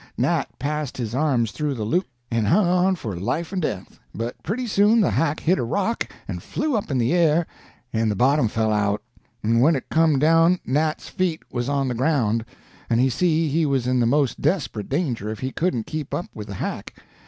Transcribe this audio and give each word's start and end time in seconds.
Nat 0.17 0.45
passed 0.57 0.97
his 0.97 1.13
arms 1.13 1.51
through 1.51 1.75
the 1.75 1.83
loops 1.83 2.09
and 2.31 2.47
hung 2.47 2.65
on 2.65 2.95
for 2.95 3.15
life 3.15 3.53
and 3.53 3.61
death, 3.61 3.99
but 4.15 4.41
pretty 4.41 4.65
soon 4.65 4.99
the 4.99 5.11
hack 5.11 5.39
hit 5.41 5.59
a 5.59 5.63
rock 5.63 6.11
and 6.27 6.41
flew 6.41 6.75
up 6.75 6.89
in 6.89 6.97
the 6.97 7.13
air, 7.13 7.45
and 7.93 8.09
the 8.09 8.15
bottom 8.15 8.47
fell 8.47 8.73
out, 8.73 9.03
and 9.43 9.61
when 9.61 9.75
it 9.75 9.89
come 9.91 10.17
down 10.17 10.57
Nat's 10.65 11.07
feet 11.07 11.43
was 11.51 11.69
on 11.69 11.87
the 11.87 11.93
ground, 11.93 12.43
and 12.89 12.99
he 12.99 13.11
see 13.11 13.47
he 13.47 13.63
was 13.63 13.85
in 13.85 13.99
the 13.99 14.07
most 14.07 14.41
desperate 14.41 14.89
danger 14.89 15.29
if 15.29 15.37
he 15.41 15.51
couldn't 15.51 15.85
keep 15.85 16.15
up 16.15 16.25
with 16.33 16.47
the 16.47 16.55
hack. 16.55 16.95